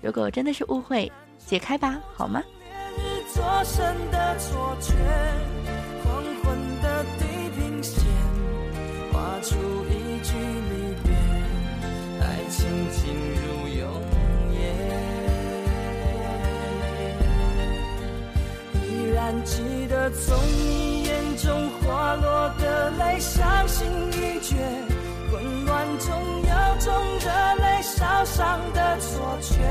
[0.02, 1.12] 如果真的是误会，
[1.46, 2.42] 解开吧，好吗？
[2.96, 3.00] 依
[19.14, 23.88] 依然记得从你眼中滑落的泪，伤心
[24.18, 24.56] 欲绝，
[25.32, 27.30] 混乱中有种热
[27.64, 29.62] 泪烧伤的错觉，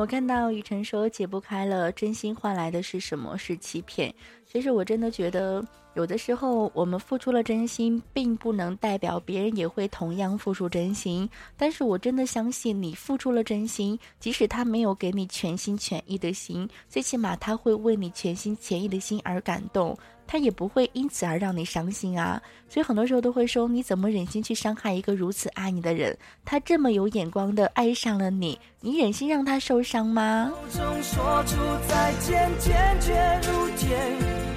[0.00, 3.36] 我看到雨辰说解不开了，真心换来的是什么？
[3.36, 4.10] 是欺骗。
[4.50, 11.28] 其实我真的觉得，有的时候我们付出了真心，并不能代表别人也会同样付出真心。
[11.54, 19.94] 但是我真的相信，你付出了真心，即使他没有给你全心全意的心，最起码他会为你全心全意的心而感动。
[20.30, 26.16] 他也不会因此而让你伤心啊，所以很多时候都会说，你怎么忍心去伤害一个如此爱你的人？
[26.44, 30.52] 他这么有眼光的爱上了你，你忍心让他受伤吗？
[30.70, 31.56] 说出
[31.88, 32.70] 再见，坚
[33.00, 33.88] 决如铁。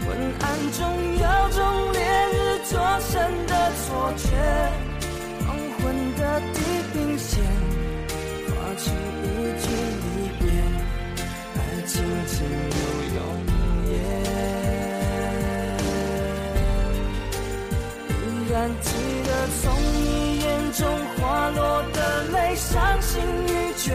[0.05, 2.01] 昏暗中有种烈
[2.33, 4.29] 日灼身的错觉。
[5.43, 6.61] 黄昏的地
[6.93, 7.43] 平线，
[8.45, 8.91] 划出
[9.25, 9.25] 一
[9.57, 9.65] 句
[10.03, 10.05] 离
[10.37, 10.45] 别，
[11.55, 11.57] 爱
[11.87, 11.93] 情
[12.27, 13.02] 进入
[18.53, 18.91] 然记
[19.25, 20.87] 得从你眼中
[21.17, 23.91] 滑落的泪，伤心欲绝，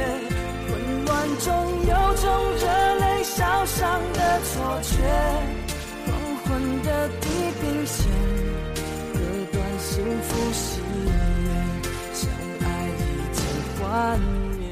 [0.67, 1.47] 混乱中
[1.87, 2.67] 有种热
[2.99, 4.99] 泪烧伤的错觉。
[6.05, 6.11] 黄
[6.43, 7.29] 昏的地
[7.61, 8.11] 平线，
[9.13, 9.21] 割
[9.53, 11.13] 断幸福喜悦，
[12.13, 12.29] 相
[12.61, 12.67] 爱
[12.99, 13.01] 已
[13.33, 13.41] 经
[13.79, 14.19] 幻
[14.59, 14.67] 灭。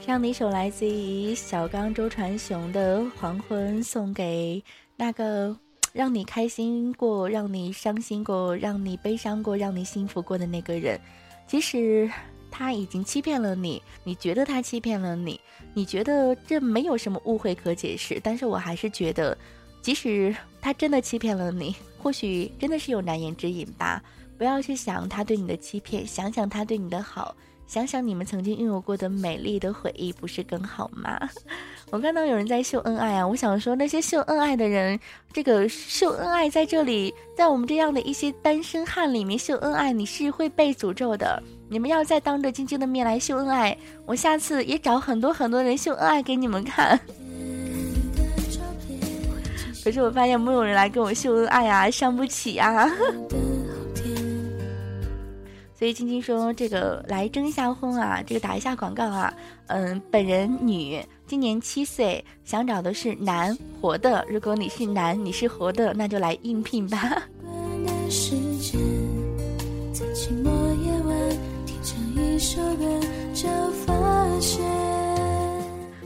[0.00, 4.62] 这样的一首来自于小刚周传雄的《黄昏》，送给
[4.94, 5.56] 那个。
[5.92, 10.98] 让你开心过，让你伤心过，让你悲伤过，让你幸福过的那个人，
[11.46, 12.10] 即使
[12.50, 15.38] 他已经欺骗了你，你觉得他欺骗了你，
[15.74, 19.36] 你觉得这没有什么误会可解释，但是我还是觉得，
[19.82, 24.02] 即使他真的欺骗了你，或许真的是有难言之隐吧。
[24.38, 27.36] 不要去想他对你的欺骗，想想他对你的好。
[27.72, 31.18] 想想你们曾经拥有过的美丽的回忆，不是更好吗？
[31.90, 35.00] 我看到有人在秀恩爱啊，我想说那些秀恩爱的人，
[35.32, 41.42] 这个秀恩爱在这里，在我们这样的一些单身汉里面秀恩爱，你是会被诅咒的。
[41.70, 47.00] 你们要再当着晶晶的面来秀恩爱，我下次也找很多很多人秀恩爱给你们看。
[49.82, 52.86] 可是我发现没有人来跟我秀恩爱啊，伤不起啊。
[55.82, 59.34] 所以晶晶说：“这个来征一下婚啊，这个打一下广告啊。
[59.66, 64.24] 嗯，本人女，今年七岁，想找的是男活的。
[64.28, 67.20] 如果你是男，你是活的，那就来应聘吧。”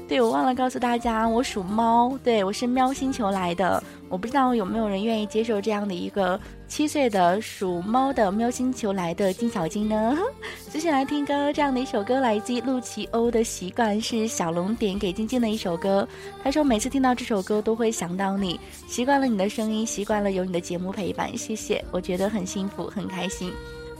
[0.09, 3.85] 对，我忘了告诉大家，我属猫，对我是喵星球来的。
[4.09, 10.17] 我不知道有没有人愿意接受这样的一个七岁的属猫的喵星球来的金小金呢？
[10.71, 16.07] 接下来听歌，这样的一首歌来自陆琪欧的习惯，是小龙点给晶晶的一首歌。
[16.43, 18.59] 他说每次听到这首歌都会想到你，
[18.89, 23.53] 习惯了你的声音，习惯了有你的节目陪伴，谢谢，我觉得很幸福，很开心。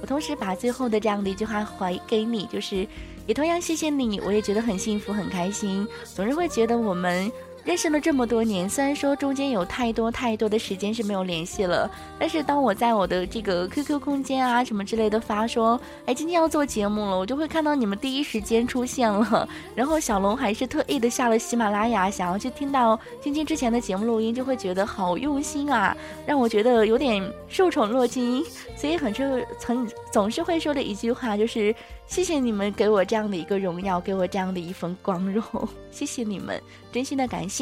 [0.03, 2.87] 我同时把最后的这样的一句话还给你，就是。
[3.27, 5.85] 也同样谢谢你，我也觉得很幸福很开心。
[6.15, 7.29] 总是会觉得我们。
[7.67, 19.49] 认识了这么多年，虽然说中间有太多太多的时间是没有联系了，但是当我在我的这个 QQ 空间啊什么之类的发说，哎，今天要做节目了，我就会看到你们第一时间出现了。
[19.75, 28.45] 然后小龙还是特意的下了喜马拉雅，想要去听到晶晶之前的节目录音，就会觉得好用心啊，让我觉得有点受宠若惊。
[28.77, 31.75] 所以很是曾总是会说的一句话就是。
[32.07, 35.43] 谢谢你们给我这样的一个荣耀，给我这样的一份光荣，
[35.91, 36.63] 谢谢你们，
[36.93, 37.56] 真心的感谢。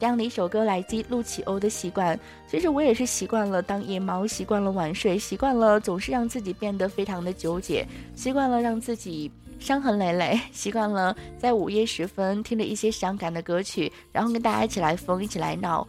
[0.00, 2.18] 这样的一首歌来自陆启欧的习惯。
[2.48, 15.86] 其实我也是习惯了当夜猫，习惯了晚睡，习惯了总是让自己变得非常的纠结，习惯了让自己伤痕累累，习惯了在午夜时分听着一些伤感的歌曲，然后跟大家一起来疯，一起来闹。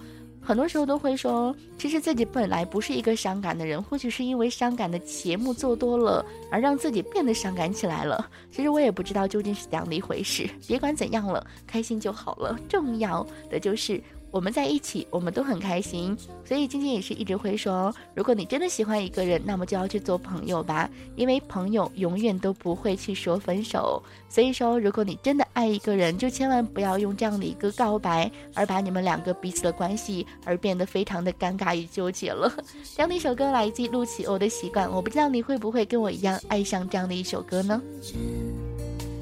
[0.49, 8.27] 很多时候都会说，其实自己本来不是一个伤感的人，或许是因为伤感的节目做多了，而让自己变得伤感起来了。
[8.49, 10.49] 其实我也不知道究竟是怎样的一回事。
[10.67, 12.57] 别管怎样了，开心就好了。
[12.67, 14.01] 重要的就是。
[14.31, 16.15] 我们在一起，我们都很开心，
[16.45, 24.01] 所以今天也是一直会说，如果你真的喜欢一个人，那么就要去做朋友吧，因为朋友永远都不会去说分手。
[24.29, 32.53] 所以说，如果你真的爱一个人，就千万不要用这样的一个告白，而把你们两个彼此的关系而变得非常的尴尬与纠结了。
[32.95, 37.81] 这样的一首歌来自陆启欧的习惯，我不知道你会不会跟我一样爱上这样的一首歌呢？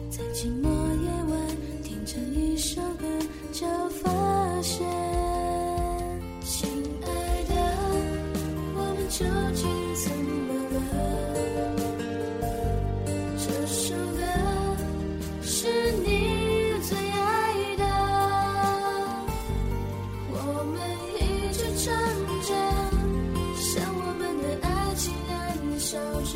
[0.10, 0.68] 在寂寞
[1.02, 1.40] 夜晚，
[1.84, 3.08] 听着一首歌，
[3.54, 4.86] 就放现，
[6.44, 6.68] 亲
[7.04, 7.08] 爱
[7.44, 7.54] 的，
[8.76, 9.64] 我们究竟
[9.96, 10.78] 怎么了？
[13.38, 14.20] 这首歌
[15.42, 15.68] 是
[16.04, 16.08] 你
[16.82, 17.16] 最爱
[17.78, 17.84] 的，
[20.30, 20.36] 我
[20.74, 20.76] 们
[21.16, 21.18] 一
[21.54, 21.86] 直唱
[22.44, 22.50] 着，
[23.56, 25.36] 像我们的爱情燃
[25.80, 26.36] 烧着，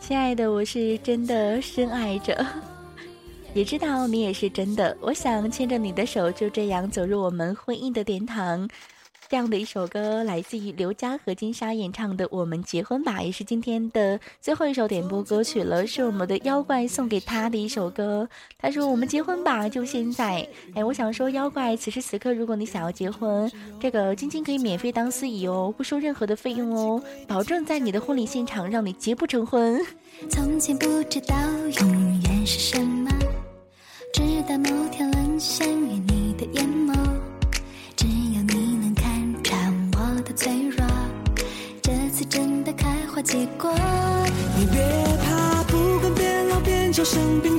[0.00, 2.46] 亲爱的，我是真的深爱着，
[3.52, 4.96] 也知道你也是真的。
[5.00, 8.66] 我想牵着你的手，就这样走入我们婚姻的殿堂。
[9.28, 18.28] 这样的一首歌来自于刘佳和金莎演唱的《我们结婚吧》，也是今天的最后一首点播歌曲了，是我们的妖怪送给他的一首歌。
[18.58, 23.50] 他说：“我们结婚吧，就现在。”哎，我想说，妖怪，此时此刻，如果你想要结婚，
[23.80, 29.80] 这个晶晶可以免费当司仪哦，不收任何的费用哦，保证在你的婚礼现场让你结不成婚。
[30.30, 31.36] 从前不知道
[31.80, 33.10] 永远是什么，
[34.12, 36.15] 直到某天沦陷于你
[43.26, 43.74] 结果。
[44.56, 44.80] 你别
[45.24, 47.58] 怕，不管变老变丑生病，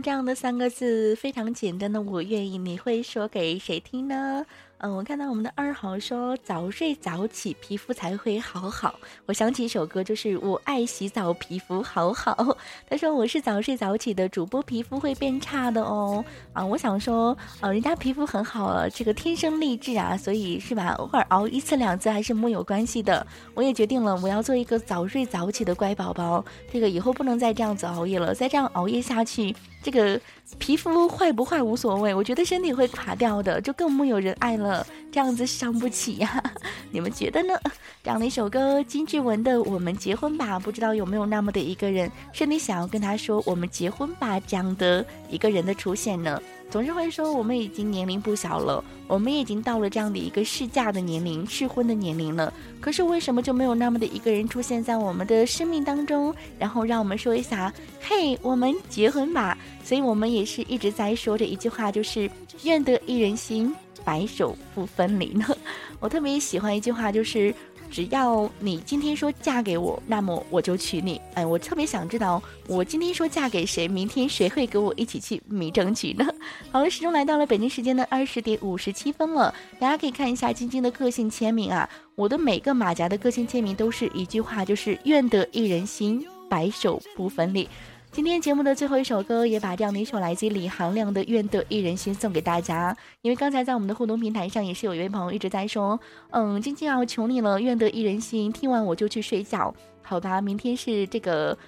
[0.00, 4.44] 这样的三个字非常简单的“我愿意”，你会说给谁听呢？
[4.78, 8.98] 嗯，我看到我们的二号说早睡早起皮肤才会好好。
[9.24, 12.54] 我想起一首歌，就是我爱洗澡皮肤好好。
[12.90, 16.22] 他说我是早睡早起的主播，皮肤会变差的哦。
[16.52, 20.88] 啊，我想说，呃，人家皮肤很好了，这个天生丽质啊，所以是吧？
[20.98, 23.26] 偶尔熬一次两次还是木有关系的。
[23.54, 26.44] 我也决定了，我要做一个早睡早起的乖宝宝。
[26.70, 29.54] 这个以后不能再这样子熬夜了，再这样熬夜下去，
[29.84, 30.18] 这个
[30.58, 34.84] 皮肤坏不坏无所谓，我觉得身体会垮掉的，就更木有人爱了。
[35.14, 36.42] 这样子伤不起呀，
[36.90, 37.54] 你们觉得呢？
[38.02, 46.42] 这样的一首歌，金志文的《我们结婚吧》，不知道有没有那么的一个人，是你想要跟他说“我们结婚吧”这样的一个人的出现呢？
[46.68, 52.52] 总是会说我们已经年龄不小了，我们已经到了这样的一个试嫁的年龄、试婚的年龄了。
[52.80, 59.56] 可是为什么就没有那么的一个人出现在我们的生命当中，然后让我们说一下“嘿，我们结婚吧”？
[59.84, 62.28] 所以我们也是一直在说着一句话，就是
[62.64, 63.72] “愿得一人心，
[64.04, 65.46] 白首不分离”呢。
[65.98, 67.54] 我特别喜欢一句话，就是。
[67.90, 71.20] 只要你今天说嫁给我，那么我就娶你。
[71.34, 76.26] 哎，我特别想知道，我今天说嫁给谁，明天谁会跟我一起去迷争取呢？
[76.72, 81.88] 好了，时钟来到了北京时间的二十点五十七分了，大家可以看一下晶晶的个性签名啊。
[82.16, 87.68] 我的每个马甲的个性签名都是一句话，就是愿得一人心，白首不分离。
[88.14, 92.96] 今天节目的最后一首歌，也把这样的一首来自李行亮的《愿得一人心》送给大家。
[93.22, 95.98] 因为刚才在我们的互动平台上，也是有一位朋友一直在说
[96.30, 100.40] ：“嗯，晶晶要求你了，愿得一人心。”听完我就去睡觉，好吧？
[100.40, 101.58] 明天是这个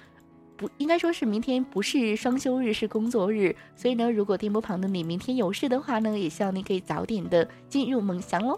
[0.55, 3.53] 不应该说是明天不是双休日，是工作日。
[3.75, 8.57] 所以呢，如果电波旁的你明天有事的话呢，也希望你可以早点的进入梦乡喽。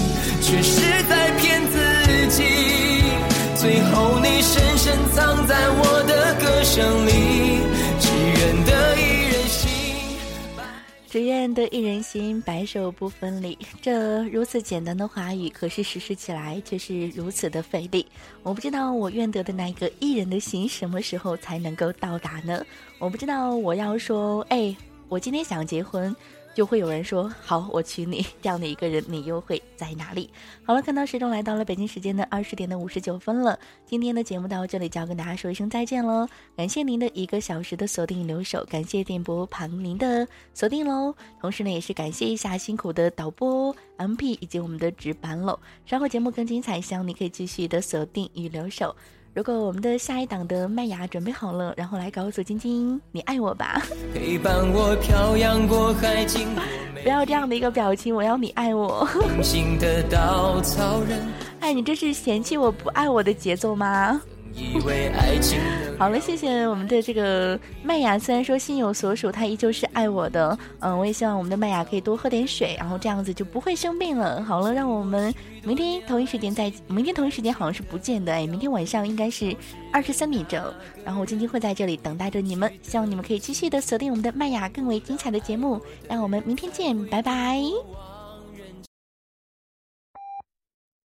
[0.41, 2.43] 却是在骗自己，
[3.55, 7.61] 最后你深深藏在我的歌声里。
[7.99, 9.71] 只愿得一人心，
[11.07, 13.55] 只愿得一人心，白首不分离。
[13.81, 18.05] 这如此简单的话语，可是实施起来却是如此的费力。
[18.41, 22.65] 我不知道我愿得的那个一人的心什么时候才能够到达呢？
[22.97, 24.75] 我不知道我要说，哎，
[25.07, 26.15] 我今天想结婚。
[26.53, 28.25] 就会有人说：“好，我娶你。
[28.41, 30.29] ”这样的一个人，你又会在哪里？
[30.63, 33.57] 好了，看到时钟来到了北京时间的二十点的五十九分了。
[33.85, 36.27] 今天的节目到这里就要跟大家说一声再见喽！
[36.55, 41.15] 感谢您的一个小时的锁定留守，感谢电波旁您的锁定喽。
[41.39, 45.59] 同时呢，也是感谢一下辛苦的导播 M P 以及我们的值班喽。
[45.85, 48.95] 稍后节目更精彩，希望你可以继续的锁定与留守。
[49.33, 53.81] 如果我们的下一档的麦芽准备好了，然后来告诉晶晶你爱我吧。
[54.13, 56.61] 陪伴我漂洋过海，经过
[57.01, 59.07] 不要这样的一个表情，我要你爱我。
[59.41, 61.17] 心的稻草人，
[61.61, 64.21] 哎，你这是嫌弃我不爱我的节奏吗？
[65.97, 68.17] 好了，谢谢我们的这个麦芽。
[68.17, 70.57] 虽然说心有所属，他依旧是爱我的。
[70.79, 74.43] 嗯，我也希望我们的麦芽可以多喝点水，然后这样子就不会生病了。
[74.43, 75.33] 好了，让我们
[75.63, 79.55] 明天同一时间再，明天同一时间好像是不见的哎，明天晚上应该是
[79.91, 80.73] 二十三点整，
[81.05, 82.71] 然后晶晶会在这里等待着你们。
[82.81, 85.79] 希望你们可以继续的锁定我们的麦芽更为精彩的节目。
[86.09, 87.61] 让我们明天见，拜拜。